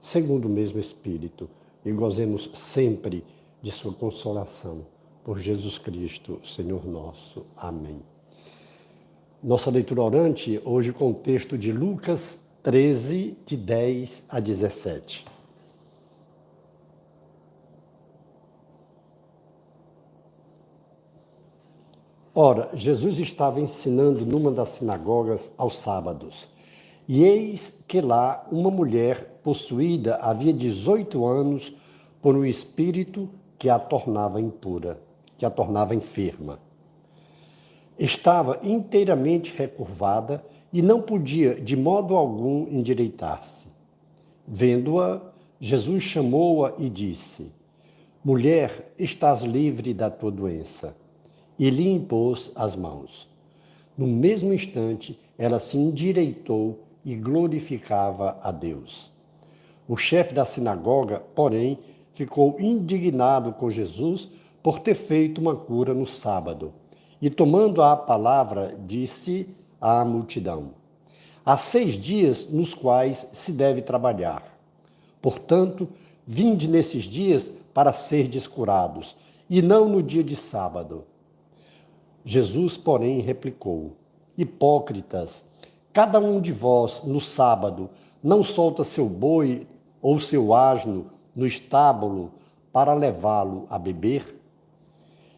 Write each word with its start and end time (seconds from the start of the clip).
segundo 0.00 0.46
o 0.46 0.50
mesmo 0.50 0.78
Espírito, 0.78 1.48
e 1.84 1.92
gozemos 1.92 2.50
sempre 2.54 3.24
de 3.62 3.72
Sua 3.72 3.92
consolação. 3.92 4.86
Por 5.24 5.38
Jesus 5.38 5.78
Cristo, 5.78 6.40
Senhor 6.44 6.84
nosso. 6.86 7.44
Amém. 7.56 8.00
Nossa 9.42 9.70
leitura 9.70 10.02
orante, 10.02 10.60
hoje 10.64 10.92
com 10.92 11.10
o 11.10 11.14
texto 11.14 11.56
de 11.56 11.72
Lucas 11.72 12.40
13, 12.62 13.38
de 13.46 13.56
10 13.56 14.24
a 14.28 14.38
17. 14.38 15.24
Ora, 22.34 22.70
Jesus 22.74 23.18
estava 23.18 23.60
ensinando 23.60 24.26
numa 24.26 24.50
das 24.50 24.70
sinagogas 24.70 25.50
aos 25.56 25.76
sábados. 25.76 26.49
E 27.12 27.24
eis 27.24 27.82
que 27.88 28.00
lá 28.00 28.46
uma 28.52 28.70
mulher 28.70 29.40
possuída 29.42 30.14
havia 30.22 30.52
18 30.52 31.26
anos 31.26 31.72
por 32.22 32.36
um 32.36 32.44
espírito 32.44 33.28
que 33.58 33.68
a 33.68 33.80
tornava 33.80 34.40
impura, 34.40 35.02
que 35.36 35.44
a 35.44 35.50
tornava 35.50 35.92
enferma. 35.92 36.60
Estava 37.98 38.60
inteiramente 38.62 39.52
recurvada 39.56 40.40
e 40.72 40.80
não 40.80 41.02
podia 41.02 41.60
de 41.60 41.76
modo 41.76 42.14
algum 42.14 42.68
endireitar-se. 42.68 43.66
Vendo-a, 44.46 45.20
Jesus 45.58 46.04
chamou-a 46.04 46.74
e 46.78 46.88
disse: 46.88 47.50
Mulher, 48.24 48.94
estás 48.96 49.40
livre 49.40 49.92
da 49.92 50.10
tua 50.10 50.30
doença. 50.30 50.96
E 51.58 51.70
lhe 51.70 51.90
impôs 51.90 52.52
as 52.54 52.76
mãos. 52.76 53.28
No 53.98 54.06
mesmo 54.06 54.54
instante, 54.54 55.18
ela 55.36 55.58
se 55.58 55.76
endireitou 55.76 56.86
e 57.04 57.14
glorificava 57.14 58.38
a 58.42 58.50
Deus. 58.50 59.10
O 59.88 59.96
chefe 59.96 60.34
da 60.34 60.44
sinagoga, 60.44 61.20
porém, 61.34 61.78
ficou 62.12 62.56
indignado 62.60 63.52
com 63.52 63.70
Jesus 63.70 64.28
por 64.62 64.78
ter 64.78 64.94
feito 64.94 65.40
uma 65.40 65.56
cura 65.56 65.94
no 65.94 66.06
sábado. 66.06 66.72
E 67.20 67.28
tomando 67.28 67.82
a 67.82 67.96
palavra, 67.96 68.78
disse 68.86 69.48
à 69.80 70.04
multidão: 70.04 70.70
Há 71.44 71.56
seis 71.56 71.94
dias 71.94 72.48
nos 72.48 72.74
quais 72.74 73.28
se 73.32 73.52
deve 73.52 73.82
trabalhar. 73.82 74.42
Portanto, 75.20 75.88
vinde 76.26 76.68
nesses 76.68 77.04
dias 77.04 77.52
para 77.74 77.92
serdes 77.92 78.46
curados, 78.46 79.16
e 79.48 79.60
não 79.60 79.88
no 79.88 80.02
dia 80.02 80.22
de 80.22 80.36
sábado. 80.36 81.04
Jesus, 82.24 82.76
porém, 82.76 83.20
replicou: 83.20 83.96
Hipócritas, 84.36 85.44
cada 85.92 86.20
um 86.20 86.40
de 86.40 86.52
vós, 86.52 87.02
no 87.04 87.20
sábado, 87.20 87.90
não 88.22 88.42
solta 88.42 88.84
seu 88.84 89.06
boi 89.08 89.66
ou 90.00 90.20
seu 90.20 90.54
asno 90.54 91.06
no 91.34 91.46
estábulo 91.46 92.32
para 92.72 92.94
levá-lo 92.94 93.66
a 93.68 93.78
beber? 93.78 94.40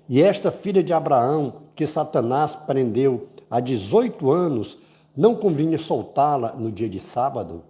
E 0.08 0.20
esta 0.20 0.50
filha 0.50 0.82
de 0.82 0.92
Abraão, 0.92 1.54
que 1.74 1.86
Satanás 1.86 2.54
prendeu 2.54 3.28
há 3.50 3.60
18 3.60 4.30
anos, 4.30 4.78
não 5.16 5.34
convinha 5.34 5.78
soltá-la 5.78 6.52
no 6.52 6.70
dia 6.70 6.88
de 6.88 7.00
sábado? 7.00 7.62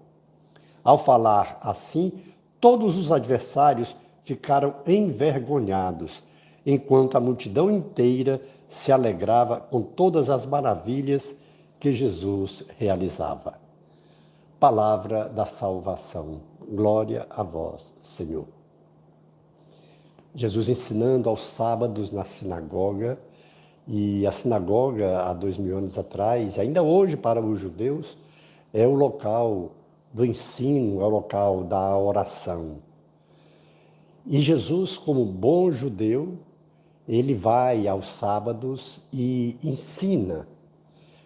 Ao 0.82 0.98
falar 0.98 1.58
assim, 1.60 2.12
todos 2.60 2.96
os 2.96 3.12
adversários 3.12 3.94
ficaram 4.24 4.74
envergonhados, 4.86 6.22
enquanto 6.64 7.16
a 7.16 7.20
multidão 7.20 7.70
inteira 7.70 8.40
se 8.66 8.90
alegrava 8.90 9.58
com 9.58 9.82
todas 9.82 10.30
as 10.30 10.46
maravilhas 10.46 11.36
que 11.82 11.92
Jesus 11.92 12.64
realizava. 12.78 13.58
Palavra 14.60 15.28
da 15.28 15.44
salvação. 15.44 16.40
Glória 16.70 17.26
a 17.28 17.42
vós, 17.42 17.92
Senhor. 18.04 18.46
Jesus 20.32 20.68
ensinando 20.68 21.28
aos 21.28 21.42
sábados 21.42 22.12
na 22.12 22.24
sinagoga, 22.24 23.18
e 23.88 24.24
a 24.24 24.30
sinagoga, 24.30 25.22
há 25.22 25.32
dois 25.32 25.58
mil 25.58 25.76
anos 25.76 25.98
atrás, 25.98 26.56
ainda 26.56 26.84
hoje 26.84 27.16
para 27.16 27.40
os 27.40 27.58
judeus, 27.58 28.16
é 28.72 28.86
o 28.86 28.94
local 28.94 29.72
do 30.12 30.24
ensino, 30.24 31.00
é 31.00 31.04
o 31.04 31.08
local 31.08 31.64
da 31.64 31.98
oração. 31.98 32.76
E 34.24 34.40
Jesus, 34.40 34.96
como 34.96 35.24
bom 35.24 35.72
judeu, 35.72 36.38
ele 37.08 37.34
vai 37.34 37.88
aos 37.88 38.06
sábados 38.06 39.00
e 39.12 39.56
ensina. 39.64 40.46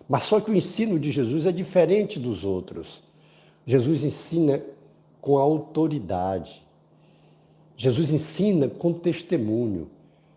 Mas 0.09 0.25
só 0.25 0.41
que 0.41 0.51
o 0.51 0.55
ensino 0.55 0.99
de 0.99 1.11
Jesus 1.11 1.47
é 1.47 1.53
diferente 1.53 2.19
dos 2.19 2.45
outros. 2.45 3.03
Jesus 3.67 4.05
ensina 4.05 4.63
com 5.21 5.39
autoridade. 5.39 6.63
Jesus 7.77 8.13
ensina 8.13 8.69
com 8.69 8.93
testemunho. 8.93 9.91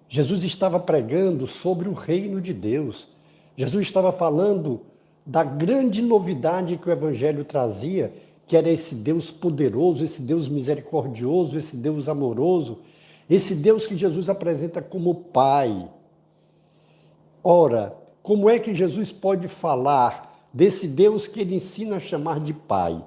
Jesus 0.09 0.43
estava 0.43 0.79
pregando 0.79 1.45
sobre 1.45 1.87
o 1.87 1.93
reino 1.93 2.41
de 2.41 2.53
Deus. 2.53 3.07
Jesus 3.55 3.85
estava 3.85 4.11
falando 4.11 4.81
da 5.25 5.43
grande 5.43 6.01
novidade 6.01 6.77
que 6.77 6.89
o 6.89 6.91
Evangelho 6.91 7.45
trazia, 7.45 8.11
que 8.47 8.57
era 8.57 8.67
esse 8.67 8.95
Deus 8.95 9.29
poderoso, 9.29 10.03
esse 10.03 10.23
Deus 10.23 10.49
misericordioso, 10.49 11.55
esse 11.55 11.77
Deus 11.77 12.09
amoroso, 12.09 12.79
esse 13.29 13.53
Deus 13.53 13.85
que 13.85 13.95
Jesus 13.95 14.27
apresenta 14.27 14.81
como 14.81 15.13
Pai. 15.13 15.87
Ora, 17.43 17.95
como 18.29 18.47
é 18.47 18.59
que 18.59 18.75
Jesus 18.75 19.11
pode 19.11 19.47
falar 19.47 20.45
desse 20.53 20.87
Deus 20.87 21.25
que 21.25 21.39
ele 21.39 21.55
ensina 21.55 21.95
a 21.95 21.99
chamar 21.99 22.39
de 22.39 22.53
Pai? 22.53 23.03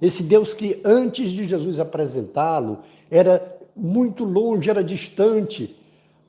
Esse 0.00 0.22
Deus 0.22 0.54
que 0.54 0.80
antes 0.84 1.32
de 1.32 1.48
Jesus 1.48 1.80
apresentá-lo 1.80 2.78
era 3.10 3.58
muito 3.74 4.22
longe, 4.22 4.70
era 4.70 4.84
distante, 4.84 5.74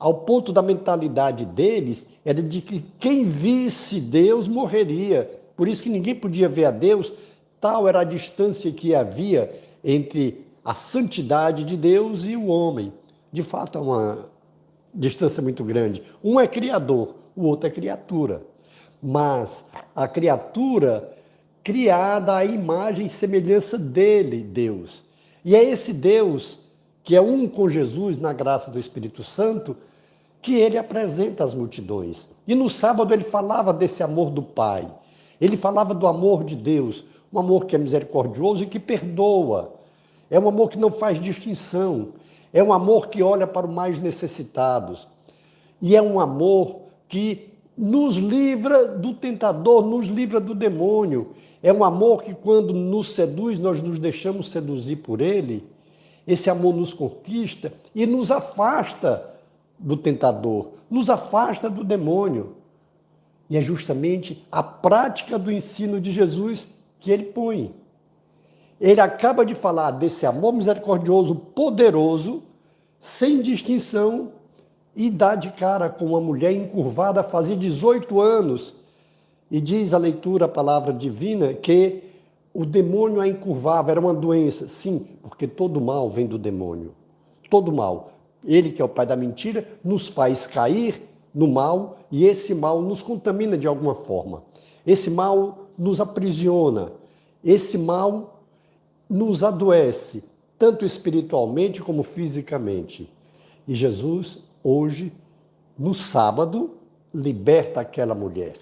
ao 0.00 0.14
ponto 0.14 0.52
da 0.52 0.62
mentalidade 0.62 1.44
deles 1.44 2.08
era 2.24 2.42
de 2.42 2.60
que 2.60 2.84
quem 2.98 3.24
visse 3.24 4.00
Deus 4.00 4.48
morreria. 4.48 5.30
Por 5.56 5.68
isso 5.68 5.84
que 5.84 5.88
ninguém 5.88 6.16
podia 6.16 6.48
ver 6.48 6.64
a 6.64 6.72
Deus, 6.72 7.12
tal 7.60 7.86
era 7.86 8.00
a 8.00 8.04
distância 8.04 8.72
que 8.72 8.96
havia 8.96 9.62
entre 9.84 10.44
a 10.64 10.74
santidade 10.74 11.62
de 11.62 11.76
Deus 11.76 12.24
e 12.24 12.34
o 12.34 12.46
homem 12.46 12.92
de 13.32 13.44
fato 13.44 13.78
é 13.78 13.80
uma 13.80 14.28
distância 14.92 15.40
muito 15.40 15.62
grande. 15.62 16.02
Um 16.22 16.40
é 16.40 16.48
criador, 16.48 17.22
o 17.36 17.44
outro 17.44 17.66
é 17.66 17.70
criatura. 17.70 18.42
Mas 19.02 19.66
a 19.94 20.08
criatura 20.08 21.12
criada 21.62 22.36
à 22.36 22.44
imagem 22.44 23.06
e 23.06 23.10
semelhança 23.10 23.78
dele, 23.78 24.42
Deus. 24.42 25.02
E 25.44 25.56
é 25.56 25.64
esse 25.64 25.92
Deus, 25.92 26.58
que 27.02 27.16
é 27.16 27.20
um 27.20 27.48
com 27.48 27.68
Jesus 27.68 28.18
na 28.18 28.32
graça 28.32 28.70
do 28.70 28.78
Espírito 28.78 29.22
Santo, 29.22 29.76
que 30.40 30.54
ele 30.54 30.76
apresenta 30.76 31.42
às 31.42 31.54
multidões. 31.54 32.28
E 32.46 32.54
no 32.54 32.68
sábado 32.68 33.12
ele 33.14 33.24
falava 33.24 33.72
desse 33.72 34.02
amor 34.02 34.30
do 34.30 34.42
Pai. 34.42 34.86
Ele 35.40 35.56
falava 35.56 35.94
do 35.94 36.06
amor 36.06 36.44
de 36.44 36.54
Deus, 36.54 37.04
um 37.32 37.38
amor 37.38 37.64
que 37.64 37.74
é 37.74 37.78
misericordioso 37.78 38.62
e 38.62 38.66
que 38.66 38.78
perdoa. 38.78 39.74
É 40.30 40.38
um 40.38 40.48
amor 40.48 40.68
que 40.68 40.78
não 40.78 40.90
faz 40.90 41.20
distinção. 41.20 42.08
É 42.52 42.62
um 42.62 42.72
amor 42.72 43.08
que 43.08 43.22
olha 43.22 43.46
para 43.46 43.66
os 43.66 43.72
mais 43.72 43.98
necessitados. 43.98 45.08
E 45.80 45.96
é 45.96 46.02
um 46.02 46.20
amor 46.20 46.83
que 47.08 47.48
nos 47.76 48.16
livra 48.16 48.86
do 48.86 49.14
tentador, 49.14 49.84
nos 49.84 50.06
livra 50.06 50.40
do 50.40 50.54
demônio. 50.54 51.34
É 51.62 51.72
um 51.72 51.82
amor 51.82 52.22
que, 52.22 52.34
quando 52.34 52.72
nos 52.72 53.10
seduz, 53.10 53.58
nós 53.58 53.82
nos 53.82 53.98
deixamos 53.98 54.50
seduzir 54.50 54.96
por 54.96 55.20
ele. 55.20 55.66
Esse 56.26 56.48
amor 56.48 56.74
nos 56.74 56.92
conquista 56.94 57.72
e 57.94 58.06
nos 58.06 58.30
afasta 58.30 59.30
do 59.78 59.96
tentador, 59.96 60.68
nos 60.90 61.10
afasta 61.10 61.68
do 61.68 61.84
demônio. 61.84 62.56
E 63.50 63.56
é 63.56 63.60
justamente 63.60 64.44
a 64.50 64.62
prática 64.62 65.38
do 65.38 65.50
ensino 65.50 66.00
de 66.00 66.10
Jesus 66.10 66.74
que 67.00 67.10
ele 67.10 67.24
põe 67.24 67.74
ele 68.80 69.00
acaba 69.00 69.46
de 69.46 69.54
falar 69.54 69.92
desse 69.92 70.26
amor 70.26 70.52
misericordioso, 70.52 71.34
poderoso, 71.34 72.42
sem 73.00 73.40
distinção, 73.40 74.32
e 74.96 75.10
dá 75.10 75.34
de 75.34 75.50
cara 75.52 75.88
com 75.88 76.06
uma 76.06 76.20
mulher 76.20 76.52
encurvada, 76.52 77.22
fazia 77.22 77.56
18 77.56 78.20
anos. 78.20 78.74
E 79.50 79.60
diz 79.60 79.92
a 79.92 79.98
leitura, 79.98 80.46
a 80.46 80.48
palavra 80.48 80.92
divina, 80.92 81.52
que 81.52 82.02
o 82.52 82.64
demônio 82.64 83.20
a 83.20 83.28
encurvava, 83.28 83.90
era 83.90 84.00
uma 84.00 84.14
doença. 84.14 84.68
Sim, 84.68 85.06
porque 85.22 85.46
todo 85.46 85.80
mal 85.80 86.08
vem 86.08 86.26
do 86.26 86.38
demônio. 86.38 86.92
Todo 87.50 87.72
mal. 87.72 88.12
Ele, 88.44 88.70
que 88.70 88.80
é 88.80 88.84
o 88.84 88.88
pai 88.88 89.06
da 89.06 89.16
mentira, 89.16 89.66
nos 89.82 90.06
faz 90.06 90.46
cair 90.46 91.02
no 91.34 91.48
mal 91.48 91.98
e 92.10 92.24
esse 92.24 92.54
mal 92.54 92.80
nos 92.80 93.02
contamina 93.02 93.58
de 93.58 93.66
alguma 93.66 93.94
forma. 93.94 94.42
Esse 94.86 95.10
mal 95.10 95.66
nos 95.76 96.00
aprisiona. 96.00 96.92
Esse 97.42 97.76
mal 97.76 98.40
nos 99.10 99.42
adoece, 99.42 100.24
tanto 100.58 100.84
espiritualmente 100.84 101.82
como 101.82 102.02
fisicamente. 102.02 103.10
E 103.66 103.74
Jesus, 103.74 104.38
hoje, 104.64 105.12
no 105.78 105.92
sábado, 105.92 106.78
liberta 107.12 107.82
aquela 107.82 108.14
mulher. 108.14 108.56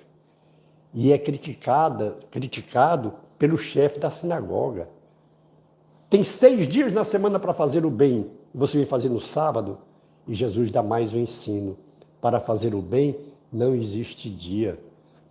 E 0.92 1.12
é 1.12 1.18
criticada, 1.18 2.18
criticado 2.30 3.14
pelo 3.38 3.56
chefe 3.56 3.98
da 3.98 4.10
sinagoga. 4.10 4.88
Tem 6.10 6.22
seis 6.22 6.68
dias 6.68 6.92
na 6.92 7.04
semana 7.04 7.38
para 7.38 7.54
fazer 7.54 7.86
o 7.86 7.90
bem, 7.90 8.30
você 8.54 8.76
vem 8.76 8.86
fazer 8.86 9.08
no 9.08 9.20
sábado? 9.20 9.78
E 10.28 10.34
Jesus 10.34 10.70
dá 10.70 10.82
mais 10.82 11.14
um 11.14 11.18
ensino. 11.18 11.78
Para 12.20 12.38
fazer 12.38 12.74
o 12.74 12.82
bem 12.82 13.16
não 13.50 13.74
existe 13.74 14.28
dia. 14.28 14.78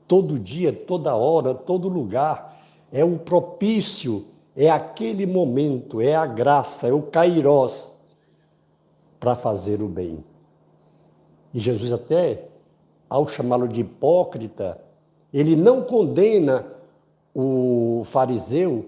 Todo 0.07 0.39
dia, 0.39 0.74
toda 0.74 1.15
hora, 1.15 1.53
todo 1.53 1.88
lugar 1.88 2.59
é 2.91 3.06
um 3.06 3.17
propício, 3.17 4.25
é 4.56 4.69
aquele 4.69 5.25
momento, 5.25 6.01
é 6.01 6.15
a 6.15 6.25
graça, 6.25 6.88
é 6.88 6.94
o 6.94 7.03
kairós 7.03 7.91
para 9.19 9.35
fazer 9.35 9.81
o 9.81 9.88
bem. 9.88 10.24
E 11.53 11.59
Jesus 11.59 11.92
até, 11.92 12.45
ao 13.09 13.27
chamá-lo 13.27 13.68
de 13.68 13.81
hipócrita, 13.81 14.80
ele 15.33 15.56
não 15.56 15.81
condena 15.81 16.65
o 17.33 18.03
fariseu 18.06 18.86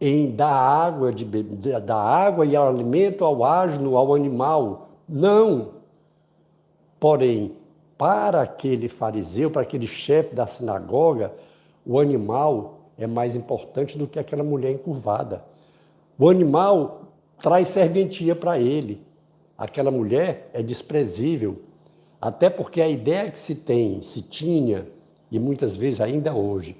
em 0.00 0.34
dar 0.34 0.52
água, 0.52 1.12
de, 1.12 1.24
dar 1.24 1.96
água 1.96 2.44
e 2.44 2.56
alimento 2.56 3.24
ao 3.24 3.44
asno, 3.44 3.96
ao 3.96 4.14
animal. 4.14 4.88
Não. 5.08 5.70
Porém, 6.98 7.52
para 7.96 8.42
aquele 8.42 8.88
fariseu, 8.88 9.50
para 9.50 9.62
aquele 9.62 9.86
chefe 9.86 10.34
da 10.34 10.46
sinagoga, 10.46 11.32
o 11.86 12.00
animal 12.00 12.80
é 12.98 13.06
mais 13.06 13.36
importante 13.36 13.96
do 13.96 14.08
que 14.08 14.18
aquela 14.18 14.42
mulher 14.42 14.72
encurvada. 14.72 15.44
O 16.18 16.28
animal 16.28 17.02
traz 17.40 17.68
serventia 17.68 18.34
para 18.34 18.58
ele. 18.58 19.00
Aquela 19.56 19.90
mulher 19.90 20.50
é 20.52 20.62
desprezível. 20.62 21.60
Até 22.22 22.48
porque 22.48 22.80
a 22.80 22.88
ideia 22.88 23.32
que 23.32 23.40
se 23.40 23.56
tem, 23.56 24.00
se 24.00 24.22
tinha, 24.22 24.86
e 25.28 25.40
muitas 25.40 25.74
vezes 25.74 26.00
ainda 26.00 26.32
hoje, 26.32 26.76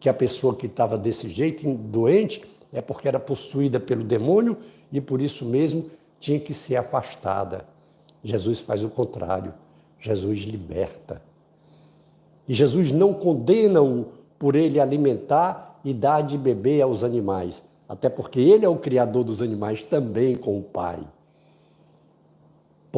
que 0.00 0.08
a 0.08 0.14
pessoa 0.14 0.56
que 0.56 0.64
estava 0.64 0.96
desse 0.96 1.28
jeito, 1.28 1.68
doente, 1.74 2.42
é 2.72 2.80
porque 2.80 3.06
era 3.06 3.20
possuída 3.20 3.78
pelo 3.78 4.02
demônio 4.02 4.56
e 4.90 4.98
por 4.98 5.20
isso 5.20 5.44
mesmo 5.44 5.90
tinha 6.18 6.40
que 6.40 6.54
ser 6.54 6.76
afastada. 6.76 7.66
Jesus 8.24 8.60
faz 8.60 8.82
o 8.82 8.88
contrário. 8.88 9.52
Jesus 10.00 10.40
liberta. 10.40 11.20
E 12.48 12.54
Jesus 12.54 12.90
não 12.90 13.12
condena-o 13.12 14.06
por 14.38 14.56
ele 14.56 14.80
alimentar 14.80 15.78
e 15.84 15.92
dar 15.92 16.22
de 16.22 16.38
beber 16.38 16.80
aos 16.80 17.04
animais, 17.04 17.62
até 17.86 18.08
porque 18.08 18.40
ele 18.40 18.64
é 18.64 18.68
o 18.68 18.78
criador 18.78 19.22
dos 19.22 19.42
animais 19.42 19.84
também 19.84 20.34
com 20.34 20.58
o 20.58 20.62
Pai. 20.62 21.00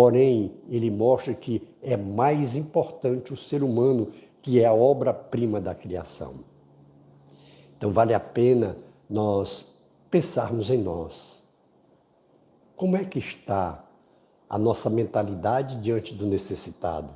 Porém, 0.01 0.55
ele 0.71 0.91
mostra 0.91 1.35
que 1.35 1.61
é 1.83 1.95
mais 1.95 2.57
importante 2.57 3.35
o 3.35 3.37
ser 3.37 3.63
humano, 3.63 4.11
que 4.41 4.59
é 4.59 4.65
a 4.65 4.73
obra-prima 4.73 5.61
da 5.61 5.75
criação. 5.75 6.37
Então 7.77 7.93
vale 7.93 8.15
a 8.15 8.19
pena 8.19 8.79
nós 9.11 9.67
pensarmos 10.11 10.71
em 10.71 10.79
nós. 10.79 11.43
Como 12.75 12.97
é 12.97 13.05
que 13.05 13.19
está 13.19 13.85
a 14.49 14.59
nossa 14.59 14.89
mentalidade 14.89 15.79
diante 15.83 16.15
do 16.15 16.25
necessitado? 16.25 17.15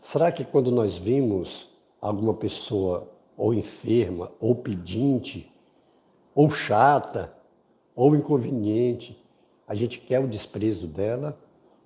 Será 0.00 0.30
que 0.30 0.44
quando 0.44 0.70
nós 0.70 0.96
vimos 0.96 1.68
alguma 2.00 2.34
pessoa 2.34 3.08
ou 3.36 3.52
enferma, 3.52 4.30
ou 4.38 4.54
pedinte, 4.54 5.52
ou 6.36 6.48
chata, 6.48 7.36
ou 7.96 8.14
inconveniente, 8.14 9.20
a 9.66 9.74
gente 9.74 9.98
quer 9.98 10.20
o 10.20 10.28
desprezo 10.28 10.86
dela 10.86 11.38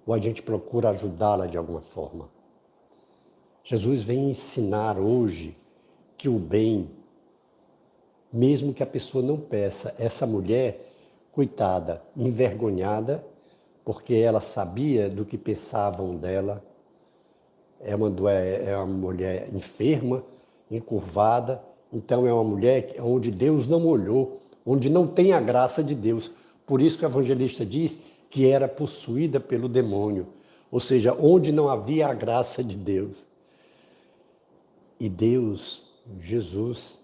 ou 0.06 0.14
a 0.14 0.18
gente 0.18 0.42
procura 0.42 0.90
ajudá-la 0.90 1.46
de 1.46 1.56
alguma 1.56 1.80
forma? 1.80 2.28
Jesus 3.64 4.02
vem 4.02 4.30
ensinar 4.30 4.98
hoje 4.98 5.56
que 6.16 6.28
o 6.28 6.38
bem 6.38 6.90
mesmo 8.32 8.74
que 8.74 8.82
a 8.82 8.86
pessoa 8.86 9.24
não 9.24 9.38
peça. 9.38 9.94
Essa 9.98 10.26
mulher, 10.26 10.92
coitada, 11.32 12.02
envergonhada, 12.16 13.24
porque 13.84 14.14
ela 14.14 14.40
sabia 14.40 15.08
do 15.08 15.24
que 15.24 15.38
pensavam 15.38 16.16
dela, 16.16 16.62
é 17.80 17.94
uma, 17.94 18.32
é 18.32 18.76
uma 18.76 18.86
mulher 18.86 19.48
enferma, 19.54 20.22
encurvada, 20.70 21.62
então 21.92 22.26
é 22.26 22.32
uma 22.32 22.44
mulher 22.44 22.96
onde 23.00 23.30
Deus 23.30 23.66
não 23.66 23.86
olhou, 23.86 24.40
onde 24.64 24.90
não 24.90 25.06
tem 25.06 25.32
a 25.32 25.40
graça 25.40 25.82
de 25.82 25.94
Deus. 25.94 26.30
Por 26.66 26.82
isso 26.82 26.98
que 26.98 27.04
o 27.04 27.08
evangelista 27.08 27.64
diz 27.64 27.98
que 28.28 28.46
era 28.46 28.66
possuída 28.66 29.38
pelo 29.38 29.68
demônio, 29.68 30.26
ou 30.70 30.80
seja, 30.80 31.14
onde 31.14 31.52
não 31.52 31.68
havia 31.68 32.08
a 32.08 32.14
graça 32.14 32.62
de 32.62 32.74
Deus. 32.74 33.26
E 34.98 35.08
Deus, 35.08 35.86
Jesus, 36.20 36.98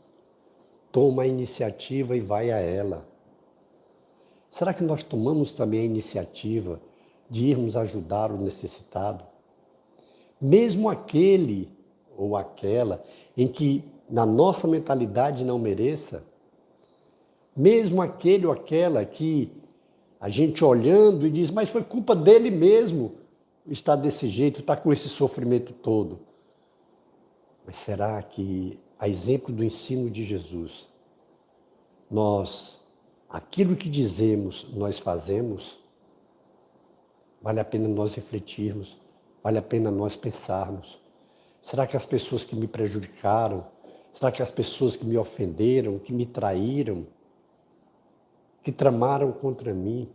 toma 0.91 1.23
a 1.23 1.26
iniciativa 1.26 2.17
e 2.17 2.20
vai 2.20 2.50
a 2.50 2.59
ela. 2.59 3.06
Será 4.50 4.75
que 4.75 4.82
nós 4.82 5.03
tomamos 5.03 5.53
também 5.53 5.81
a 5.81 5.85
iniciativa 5.85 6.81
de 7.31 7.44
irmos 7.44 7.76
ajudar 7.76 8.31
o 8.31 8.37
necessitado? 8.37 9.25
Mesmo 10.41 10.91
aquele 10.91 11.70
ou 12.17 12.37
aquela 12.37 13.03
em 13.37 13.47
que 13.47 13.85
na 14.11 14.26
nossa 14.26 14.69
mentalidade 14.69 15.44
não 15.44 15.58
mereça, 15.58 16.23
mesmo 17.57 18.01
aquele 18.01 18.47
ou 18.47 18.53
aquela 18.53 19.05
que 19.05 19.53
a 20.21 20.29
gente 20.29 20.65
olhando 20.65 21.27
e 21.27 21.31
diz, 21.31 21.51
mas 21.51 21.69
foi 21.69 21.83
culpa 21.83 22.15
dele 22.15 22.51
mesmo 22.51 23.17
estar 23.67 23.97
desse 23.97 24.27
jeito, 24.29 24.61
estar 24.61 24.77
com 24.77 24.93
esse 24.93 25.09
sofrimento 25.09 25.73
todo. 25.73 26.21
Mas 27.67 27.77
será 27.77 28.23
que 28.23 28.79
a 28.99 29.09
exemplo 29.09 29.53
do 29.53 29.65
ensino 29.65 30.09
de 30.09 30.25
Jesus, 30.25 30.87
nós, 32.11 32.81
aquilo 33.29 33.75
que 33.75 33.89
dizemos, 33.89 34.67
nós 34.73 34.99
fazemos, 34.99 35.79
vale 37.41 37.59
a 37.59 37.65
pena 37.65 37.89
nós 37.89 38.15
refletirmos, 38.15 38.97
vale 39.43 39.59
a 39.59 39.63
pena 39.63 39.91
nós 39.91 40.15
pensarmos. 40.15 41.01
Será 41.61 41.87
que 41.87 41.97
as 41.97 42.06
pessoas 42.06 42.44
que 42.44 42.55
me 42.55 42.69
prejudicaram, 42.69 43.67
será 44.13 44.31
que 44.31 44.43
as 44.43 44.51
pessoas 44.51 44.94
que 44.94 45.05
me 45.05 45.19
ofenderam, 45.19 45.99
que 45.99 46.13
me 46.13 46.27
traíram, 46.27 47.06
que 48.63 48.73
tramaram 48.73 49.33
contra 49.33 49.75
mim, 49.75 50.09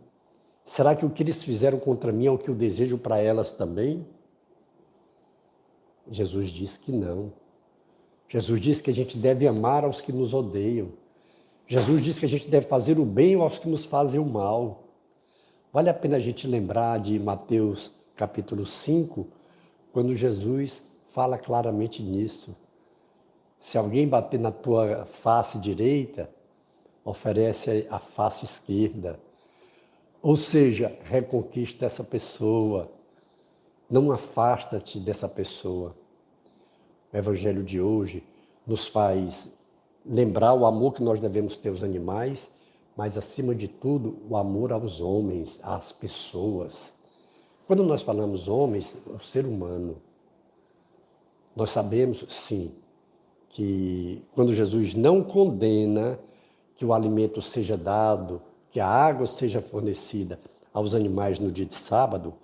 será 0.64 0.94
que 0.94 1.04
o 1.04 1.10
que 1.10 1.22
eles 1.22 1.42
fizeram 1.42 1.78
contra 1.78 2.12
mim 2.12 2.26
é 2.26 2.30
o 2.30 2.38
que 2.38 2.48
eu 2.48 2.54
desejo 2.54 2.98
para 2.98 3.18
elas 3.18 3.52
também? 3.52 4.06
Jesus 6.10 6.50
diz 6.50 6.78
que 6.78 6.90
não. 6.90 7.32
Jesus 8.28 8.60
diz 8.60 8.80
que 8.80 8.90
a 8.90 8.94
gente 8.94 9.16
deve 9.16 9.46
amar 9.46 9.84
aos 9.84 10.00
que 10.00 10.12
nos 10.12 10.34
odeiam. 10.34 10.88
Jesus 11.66 12.02
diz 12.02 12.18
que 12.18 12.24
a 12.24 12.28
gente 12.28 12.48
deve 12.48 12.66
fazer 12.66 12.98
o 12.98 13.04
bem 13.04 13.34
aos 13.34 13.58
que 13.58 13.68
nos 13.68 13.84
fazem 13.84 14.18
o 14.18 14.24
mal. 14.24 14.84
Vale 15.72 15.90
a 15.90 15.94
pena 15.94 16.16
a 16.16 16.20
gente 16.20 16.46
lembrar 16.46 16.98
de 16.98 17.18
Mateus 17.18 17.90
capítulo 18.16 18.66
5, 18.66 19.26
quando 19.92 20.14
Jesus 20.14 20.82
fala 21.10 21.38
claramente 21.38 22.02
nisso. 22.02 22.56
Se 23.60 23.76
alguém 23.76 24.08
bater 24.08 24.40
na 24.40 24.50
tua 24.50 25.06
face 25.06 25.58
direita, 25.58 26.30
oferece 27.08 27.86
a 27.90 27.98
face 27.98 28.44
esquerda. 28.44 29.18
Ou 30.20 30.36
seja, 30.36 30.96
reconquista 31.04 31.86
essa 31.86 32.04
pessoa. 32.04 32.90
Não 33.88 34.12
afasta-te 34.12 35.00
dessa 35.00 35.28
pessoa. 35.28 35.94
O 37.12 37.16
Evangelho 37.16 37.62
de 37.62 37.80
hoje 37.80 38.22
nos 38.66 38.86
faz 38.86 39.56
lembrar 40.04 40.52
o 40.54 40.66
amor 40.66 40.92
que 40.92 41.02
nós 41.02 41.20
devemos 41.20 41.56
ter 41.56 41.70
aos 41.70 41.82
animais, 41.82 42.50
mas 42.96 43.16
acima 43.16 43.54
de 43.54 43.68
tudo, 43.68 44.18
o 44.28 44.36
amor 44.36 44.72
aos 44.72 45.00
homens, 45.00 45.60
às 45.62 45.92
pessoas. 45.92 46.92
Quando 47.66 47.84
nós 47.84 48.02
falamos 48.02 48.48
homens, 48.48 48.94
o 49.06 49.18
ser 49.20 49.46
humano, 49.46 49.96
nós 51.56 51.70
sabemos, 51.70 52.24
sim, 52.28 52.72
que 53.50 54.22
quando 54.34 54.54
Jesus 54.54 54.94
não 54.94 55.22
condena 55.22 56.18
que 56.78 56.86
o 56.86 56.94
alimento 56.94 57.42
seja 57.42 57.76
dado, 57.76 58.40
que 58.70 58.78
a 58.78 58.86
água 58.86 59.26
seja 59.26 59.60
fornecida 59.60 60.40
aos 60.72 60.94
animais 60.94 61.40
no 61.40 61.50
dia 61.50 61.66
de 61.66 61.74
sábado, 61.74 62.34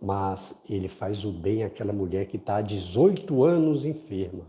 mas 0.00 0.60
ele 0.68 0.88
faz 0.88 1.22
o 1.24 1.30
bem 1.30 1.64
àquela 1.64 1.92
mulher 1.92 2.26
que 2.26 2.38
está 2.38 2.56
há 2.56 2.60
18 2.62 3.44
anos 3.44 3.84
enferma. 3.84 4.44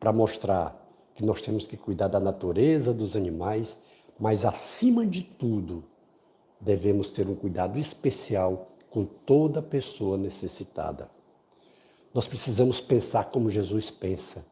para 0.00 0.12
mostrar 0.12 0.86
que 1.14 1.24
nós 1.24 1.40
temos 1.40 1.66
que 1.66 1.78
cuidar 1.78 2.08
da 2.08 2.20
natureza, 2.20 2.92
dos 2.92 3.16
animais, 3.16 3.82
mas 4.18 4.44
acima 4.44 5.06
de 5.06 5.22
tudo, 5.22 5.82
devemos 6.60 7.10
ter 7.10 7.26
um 7.28 7.34
cuidado 7.34 7.78
especial 7.78 8.68
com 8.90 9.04
toda 9.06 9.62
pessoa 9.62 10.18
necessitada. 10.18 11.10
Nós 12.12 12.26
precisamos 12.26 12.82
pensar 12.82 13.30
como 13.30 13.48
Jesus 13.48 13.90
pensa. 13.90 14.44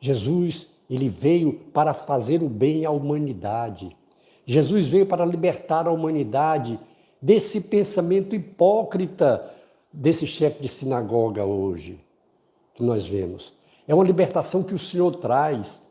Jesus, 0.00 0.68
ele 0.88 1.08
veio 1.08 1.52
para 1.72 1.92
fazer 1.92 2.42
o 2.42 2.48
bem 2.48 2.84
à 2.84 2.90
humanidade. 2.90 3.96
Jesus 4.44 4.86
veio 4.86 5.06
para 5.06 5.24
libertar 5.24 5.86
a 5.86 5.92
humanidade 5.92 6.78
desse 7.20 7.60
pensamento 7.60 8.34
hipócrita 8.34 9.52
desse 9.92 10.26
chefe 10.26 10.62
de 10.62 10.68
sinagoga 10.68 11.44
hoje, 11.44 11.98
que 12.74 12.82
nós 12.82 13.06
vemos. 13.06 13.52
É 13.88 13.94
uma 13.94 14.04
libertação 14.04 14.62
que 14.62 14.74
o 14.74 14.78
Senhor 14.78 15.16
traz, 15.16 15.82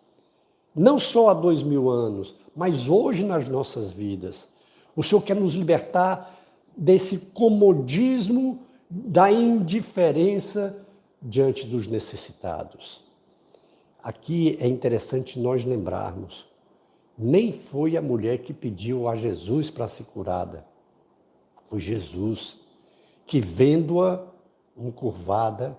não 0.75 0.99
só 0.99 1.29
há 1.29 1.33
dois 1.33 1.63
mil 1.63 1.89
anos, 1.89 2.35
mas 2.55 2.87
hoje 2.87 3.23
nas 3.23 3.47
nossas 3.47 3.91
vidas. 3.91 4.47
O 4.95 5.03
Senhor 5.03 5.21
quer 5.21 5.35
nos 5.35 5.53
libertar 5.53 6.39
desse 6.77 7.17
comodismo 7.33 8.59
da 8.89 9.31
indiferença 9.31 10.77
diante 11.21 11.65
dos 11.65 11.87
necessitados. 11.87 13.01
Aqui 14.05 14.55
é 14.61 14.67
interessante 14.67 15.39
nós 15.39 15.65
lembrarmos: 15.65 16.45
nem 17.17 17.51
foi 17.51 17.97
a 17.97 18.01
mulher 18.03 18.37
que 18.43 18.53
pediu 18.53 19.07
a 19.07 19.15
Jesus 19.15 19.71
para 19.71 19.87
ser 19.87 20.03
curada, 20.03 20.63
foi 21.63 21.81
Jesus 21.81 22.55
que, 23.25 23.41
vendo-a 23.41 24.23
encurvada, 24.77 25.75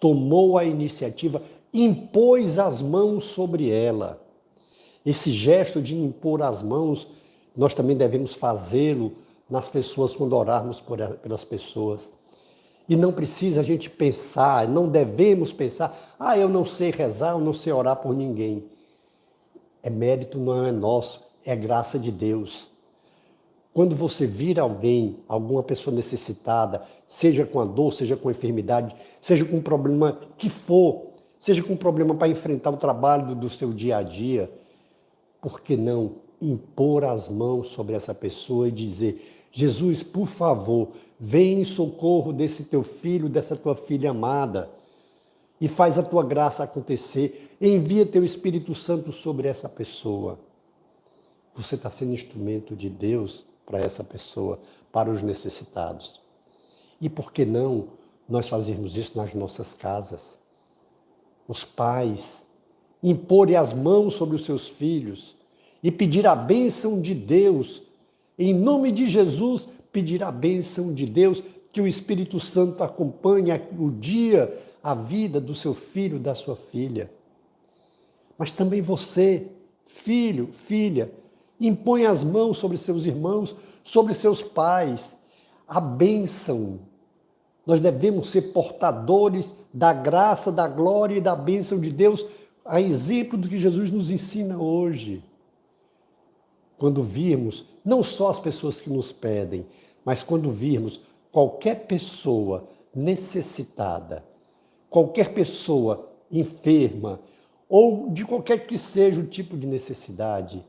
tomou 0.00 0.56
a 0.56 0.64
iniciativa, 0.64 1.42
impôs 1.74 2.58
as 2.58 2.80
mãos 2.80 3.24
sobre 3.24 3.68
ela. 3.68 4.18
Esse 5.04 5.30
gesto 5.30 5.82
de 5.82 5.94
impor 5.94 6.40
as 6.40 6.62
mãos, 6.62 7.06
nós 7.54 7.74
também 7.74 7.98
devemos 7.98 8.32
fazê-lo 8.32 9.12
nas 9.50 9.68
pessoas 9.68 10.16
quando 10.16 10.32
orarmos 10.32 10.82
pelas 11.22 11.44
pessoas. 11.44 12.10
E 12.88 12.94
não 12.94 13.12
precisa 13.12 13.60
a 13.60 13.64
gente 13.64 13.90
pensar, 13.90 14.68
não 14.68 14.88
devemos 14.88 15.52
pensar, 15.52 16.14
ah, 16.18 16.38
eu 16.38 16.48
não 16.48 16.64
sei 16.64 16.90
rezar, 16.90 17.32
eu 17.32 17.40
não 17.40 17.52
sei 17.52 17.72
orar 17.72 17.96
por 17.96 18.14
ninguém. 18.14 18.64
É 19.82 19.90
mérito 19.90 20.38
não 20.38 20.64
é 20.64 20.72
nosso, 20.72 21.26
é 21.44 21.54
graça 21.56 21.98
de 21.98 22.10
Deus. 22.12 22.70
Quando 23.76 23.94
você 23.94 24.26
vira 24.26 24.62
alguém, 24.62 25.18
alguma 25.28 25.62
pessoa 25.62 25.94
necessitada, 25.94 26.82
seja 27.06 27.44
com 27.44 27.60
a 27.60 27.64
dor, 27.64 27.92
seja 27.92 28.16
com 28.16 28.28
a 28.28 28.32
enfermidade, 28.32 28.96
seja 29.20 29.44
com 29.44 29.56
um 29.56 29.62
problema 29.62 30.18
que 30.38 30.48
for, 30.48 31.08
seja 31.38 31.62
com 31.62 31.74
um 31.74 31.76
problema 31.76 32.14
para 32.14 32.28
enfrentar 32.28 32.70
o 32.70 32.78
trabalho 32.78 33.34
do 33.34 33.50
seu 33.50 33.72
dia 33.72 33.98
a 33.98 34.02
dia, 34.02 34.50
por 35.42 35.60
que 35.60 35.76
não 35.76 36.12
impor 36.40 37.04
as 37.04 37.28
mãos 37.28 37.68
sobre 37.68 37.94
essa 37.94 38.14
pessoa 38.14 38.68
e 38.68 38.72
dizer: 38.72 39.35
Jesus, 39.56 40.02
por 40.02 40.26
favor, 40.26 40.90
vem 41.18 41.60
em 41.60 41.64
socorro 41.64 42.30
desse 42.30 42.64
teu 42.64 42.82
filho, 42.82 43.26
dessa 43.26 43.56
tua 43.56 43.74
filha 43.74 44.10
amada, 44.10 44.68
e 45.58 45.66
faz 45.66 45.96
a 45.96 46.02
tua 46.02 46.22
graça 46.22 46.62
acontecer. 46.62 47.56
Envia 47.58 48.04
teu 48.04 48.22
Espírito 48.22 48.74
Santo 48.74 49.10
sobre 49.10 49.48
essa 49.48 49.66
pessoa. 49.66 50.38
Você 51.54 51.74
está 51.74 51.90
sendo 51.90 52.12
instrumento 52.12 52.76
de 52.76 52.90
Deus 52.90 53.46
para 53.64 53.78
essa 53.78 54.04
pessoa, 54.04 54.60
para 54.92 55.10
os 55.10 55.22
necessitados. 55.22 56.20
E 57.00 57.08
por 57.08 57.32
que 57.32 57.46
não 57.46 57.88
nós 58.28 58.48
fazermos 58.48 58.94
isso 58.94 59.16
nas 59.16 59.32
nossas 59.32 59.72
casas? 59.72 60.38
Os 61.48 61.64
pais 61.64 62.44
imporem 63.02 63.56
as 63.56 63.72
mãos 63.72 64.12
sobre 64.12 64.36
os 64.36 64.44
seus 64.44 64.68
filhos 64.68 65.34
e 65.82 65.90
pedir 65.90 66.26
a 66.26 66.36
bênção 66.36 67.00
de 67.00 67.14
Deus 67.14 67.85
em 68.38 68.52
nome 68.52 68.92
de 68.92 69.06
Jesus, 69.06 69.68
pedir 69.90 70.22
a 70.22 70.30
bênção 70.30 70.92
de 70.92 71.06
Deus, 71.06 71.42
que 71.72 71.80
o 71.80 71.86
Espírito 71.86 72.38
Santo 72.38 72.82
acompanhe 72.82 73.50
o 73.78 73.90
dia, 73.90 74.56
a 74.82 74.94
vida 74.94 75.40
do 75.40 75.54
seu 75.54 75.74
filho, 75.74 76.18
da 76.18 76.34
sua 76.34 76.56
filha. 76.56 77.10
Mas 78.38 78.52
também 78.52 78.82
você, 78.82 79.46
filho, 79.86 80.50
filha, 80.52 81.10
impõe 81.60 82.04
as 82.04 82.22
mãos 82.22 82.58
sobre 82.58 82.76
seus 82.76 83.06
irmãos, 83.06 83.56
sobre 83.82 84.14
seus 84.14 84.42
pais. 84.42 85.14
A 85.66 85.80
bênção. 85.80 86.78
Nós 87.66 87.80
devemos 87.80 88.30
ser 88.30 88.52
portadores 88.52 89.54
da 89.72 89.92
graça, 89.92 90.52
da 90.52 90.68
glória 90.68 91.16
e 91.16 91.20
da 91.20 91.34
bênção 91.34 91.80
de 91.80 91.90
Deus, 91.90 92.24
a 92.64 92.80
exemplo 92.80 93.36
do 93.36 93.48
que 93.48 93.58
Jesus 93.58 93.90
nos 93.90 94.10
ensina 94.10 94.58
hoje 94.58 95.22
quando 96.78 97.02
virmos 97.02 97.64
não 97.86 98.02
só 98.02 98.30
as 98.30 98.40
pessoas 98.40 98.80
que 98.80 98.90
nos 98.90 99.12
pedem, 99.12 99.64
mas 100.04 100.24
quando 100.24 100.50
virmos 100.50 101.00
qualquer 101.30 101.86
pessoa 101.86 102.68
necessitada, 102.92 104.24
qualquer 104.90 105.32
pessoa 105.32 106.10
enferma, 106.28 107.20
ou 107.68 108.10
de 108.10 108.24
qualquer 108.24 108.66
que 108.66 108.76
seja 108.76 109.20
o 109.20 109.26
tipo 109.26 109.56
de 109.56 109.68
necessidade, 109.68 110.64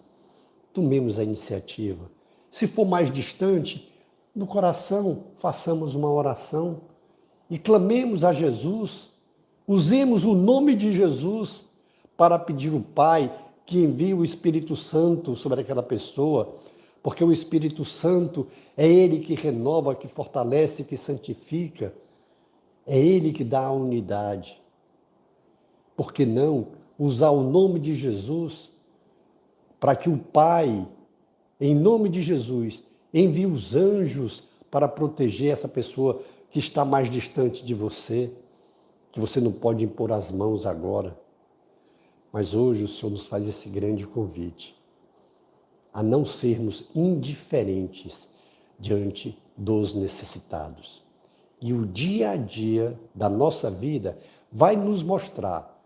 tomemos 0.71 1.17
a 1.17 1.23
iniciativa. 1.23 2.11
Se 2.51 2.67
for 2.67 2.85
mais 2.85 3.11
distante, 3.11 3.91
no 4.35 4.45
coração, 4.45 5.23
façamos 5.37 5.95
uma 5.95 6.11
oração 6.11 6.81
e 7.49 7.57
clamemos 7.57 8.23
a 8.23 8.31
Jesus, 8.31 9.09
usemos 9.67 10.23
o 10.23 10.35
nome 10.35 10.75
de 10.75 10.91
Jesus 10.91 11.65
para 12.15 12.37
pedir 12.37 12.73
o 12.73 12.81
Pai 12.81 13.33
que 13.65 13.79
envia 13.79 14.15
o 14.15 14.23
Espírito 14.23 14.75
Santo 14.75 15.35
sobre 15.35 15.61
aquela 15.61 15.83
pessoa, 15.83 16.55
porque 17.01 17.23
o 17.23 17.31
Espírito 17.31 17.85
Santo 17.85 18.47
é 18.75 18.87
ele 18.87 19.19
que 19.19 19.33
renova, 19.33 19.95
que 19.95 20.07
fortalece, 20.07 20.83
que 20.83 20.97
santifica, 20.97 21.93
é 22.85 22.99
ele 22.99 23.33
que 23.33 23.43
dá 23.43 23.65
a 23.65 23.71
unidade. 23.71 24.61
Por 25.95 26.13
que 26.13 26.25
não 26.25 26.67
usar 26.97 27.29
o 27.31 27.43
nome 27.43 27.79
de 27.79 27.95
Jesus 27.95 28.71
para 29.79 29.95
que 29.95 30.09
o 30.09 30.17
Pai, 30.17 30.87
em 31.59 31.75
nome 31.75 32.09
de 32.09 32.21
Jesus, 32.21 32.83
envie 33.13 33.45
os 33.45 33.75
anjos 33.75 34.43
para 34.69 34.87
proteger 34.87 35.51
essa 35.51 35.67
pessoa 35.67 36.21
que 36.51 36.59
está 36.59 36.83
mais 36.83 37.09
distante 37.09 37.63
de 37.63 37.73
você, 37.73 38.31
que 39.11 39.19
você 39.19 39.39
não 39.39 39.51
pode 39.51 39.83
impor 39.83 40.11
as 40.11 40.31
mãos 40.31 40.65
agora? 40.65 41.17
Mas 42.31 42.53
hoje 42.53 42.83
o 42.83 42.87
Senhor 42.87 43.11
nos 43.11 43.27
faz 43.27 43.47
esse 43.47 43.69
grande 43.69 44.05
convite 44.05 44.76
a 45.97 46.03
não 46.03 46.23
sermos 46.23 46.85
indiferentes 46.93 48.29
diante 48.79 49.35
dos 49.57 49.95
necessitados. 49.95 51.01
E 51.59 51.73
o 51.73 51.87
dia 51.87 52.29
a 52.29 52.35
dia 52.37 52.95
da 53.15 53.27
nossa 53.27 53.71
vida 53.71 54.15
vai 54.51 54.75
nos 54.75 55.01
mostrar 55.01 55.83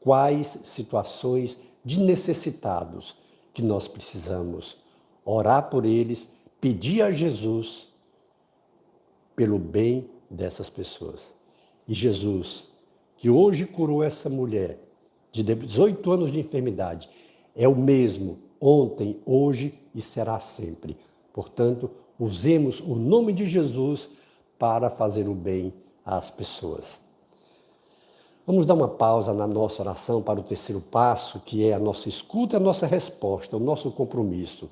quais 0.00 0.58
situações 0.64 1.56
de 1.84 2.00
necessitados 2.00 3.14
que 3.54 3.62
nós 3.62 3.86
precisamos 3.86 4.76
orar 5.24 5.70
por 5.70 5.84
eles, 5.84 6.28
pedir 6.60 7.02
a 7.02 7.12
Jesus 7.12 7.86
pelo 9.36 9.56
bem 9.56 10.10
dessas 10.28 10.68
pessoas. 10.68 11.32
E 11.86 11.94
Jesus, 11.94 12.66
que 13.16 13.30
hoje 13.30 13.66
curou 13.66 14.02
essa 14.02 14.28
mulher, 14.28 14.80
de 15.30 15.44
18 15.44 16.10
anos 16.10 16.32
de 16.32 16.40
enfermidade 16.40 17.08
é 17.54 17.68
o 17.68 17.76
mesmo 17.76 18.38
ontem, 18.64 19.20
hoje 19.26 19.78
e 19.94 20.00
será 20.00 20.40
sempre. 20.40 20.96
Portanto, 21.32 21.90
usemos 22.18 22.80
o 22.80 22.94
nome 22.94 23.32
de 23.32 23.44
Jesus 23.44 24.08
para 24.58 24.88
fazer 24.88 25.28
o 25.28 25.34
bem 25.34 25.74
às 26.04 26.30
pessoas. 26.30 26.98
Vamos 28.46 28.64
dar 28.64 28.74
uma 28.74 28.88
pausa 28.88 29.34
na 29.34 29.46
nossa 29.46 29.82
oração 29.82 30.22
para 30.22 30.40
o 30.40 30.42
terceiro 30.42 30.80
passo, 30.80 31.40
que 31.40 31.66
é 31.66 31.74
a 31.74 31.78
nossa 31.78 32.08
escuta, 32.08 32.56
a 32.56 32.60
nossa 32.60 32.86
resposta, 32.86 33.56
o 33.56 33.60
nosso 33.60 33.90
compromisso. 33.90 34.70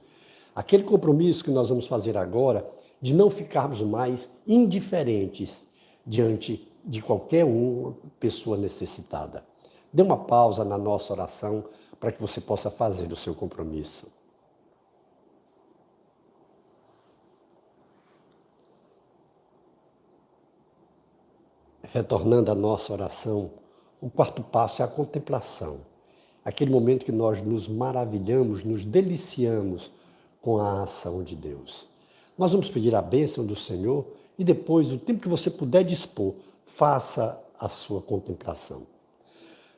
Aquele 0.54 0.84
compromisso 0.84 1.44
que 1.44 1.50
nós 1.50 1.68
vamos 1.68 1.86
fazer 1.86 2.16
agora 2.16 2.66
de 3.00 3.14
não 3.14 3.28
ficarmos 3.30 3.82
mais 3.82 4.30
indiferentes 4.46 5.66
diante 6.06 6.66
de 6.84 7.00
qualquer 7.02 7.44
uma 7.44 7.94
pessoa 8.20 8.56
necessitada. 8.56 9.44
Dê 9.92 10.02
uma 10.02 10.16
pausa 10.16 10.64
na 10.64 10.78
nossa 10.78 11.12
oração 11.12 11.64
para 11.98 12.12
que 12.12 12.20
você 12.20 12.40
possa 12.40 12.70
fazer 12.70 13.12
o 13.12 13.16
seu 13.16 13.34
compromisso. 13.34 14.06
Retornando 21.82 22.50
à 22.50 22.54
nossa 22.54 22.92
oração, 22.92 23.50
o 24.00 24.10
quarto 24.10 24.42
passo 24.42 24.82
é 24.82 24.84
a 24.84 24.88
contemplação. 24.88 25.80
Aquele 26.44 26.70
momento 26.70 27.04
que 27.04 27.12
nós 27.12 27.40
nos 27.42 27.68
maravilhamos, 27.68 28.64
nos 28.64 28.84
deliciamos 28.84 29.92
com 30.40 30.58
a 30.58 30.82
ação 30.82 31.22
de 31.22 31.36
Deus. 31.36 31.86
Nós 32.36 32.50
vamos 32.50 32.68
pedir 32.68 32.94
a 32.94 33.02
bênção 33.02 33.44
do 33.44 33.54
Senhor 33.54 34.06
e 34.38 34.42
depois, 34.42 34.90
o 34.90 34.98
tempo 34.98 35.20
que 35.20 35.28
você 35.28 35.50
puder 35.50 35.84
dispor, 35.84 36.34
faça 36.66 37.38
a 37.58 37.68
sua 37.68 38.00
contemplação. 38.00 38.86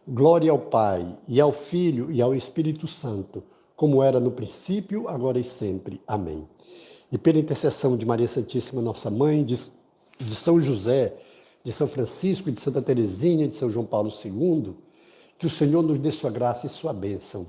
Glória 0.06 0.50
ao 0.50 0.58
Pai, 0.58 1.16
e 1.26 1.40
ao 1.40 1.50
Filho, 1.50 2.12
e 2.12 2.20
ao 2.20 2.34
Espírito 2.34 2.86
Santo, 2.86 3.42
como 3.74 4.02
era 4.02 4.20
no 4.20 4.30
princípio, 4.30 5.08
agora 5.08 5.38
e 5.38 5.44
sempre. 5.44 6.00
Amém. 6.06 6.46
E 7.10 7.16
pela 7.16 7.38
intercessão 7.38 7.96
de 7.96 8.04
Maria 8.04 8.28
Santíssima, 8.28 8.82
nossa 8.82 9.10
mãe, 9.10 9.42
de, 9.42 9.54
de 10.18 10.34
São 10.34 10.60
José, 10.60 11.16
de 11.64 11.72
São 11.72 11.88
Francisco, 11.88 12.52
de 12.52 12.60
Santa 12.60 12.82
Teresinha, 12.82 13.48
de 13.48 13.56
São 13.56 13.70
João 13.70 13.86
Paulo 13.86 14.10
II, 14.10 14.74
que 15.38 15.46
o 15.46 15.50
Senhor 15.50 15.82
nos 15.82 15.98
dê 15.98 16.10
sua 16.10 16.30
graça 16.30 16.66
e 16.66 16.70
sua 16.70 16.92
bênção, 16.92 17.46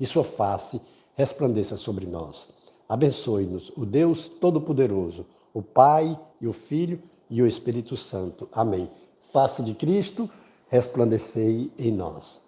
e 0.00 0.06
sua 0.06 0.24
face 0.24 0.80
resplandeça 1.14 1.76
sobre 1.76 2.06
nós. 2.06 2.48
Abençoe-nos 2.88 3.70
o 3.76 3.84
Deus 3.84 4.24
Todo-Poderoso, 4.40 5.26
o 5.52 5.60
Pai 5.60 6.18
e 6.40 6.46
o 6.46 6.54
Filho 6.54 7.02
e 7.28 7.42
o 7.42 7.46
Espírito 7.46 7.98
Santo. 7.98 8.48
Amém. 8.50 8.88
Face 9.30 9.62
de 9.62 9.74
Cristo 9.74 10.30
resplandecei 10.70 11.72
em 11.78 11.92
nós. 11.92 12.47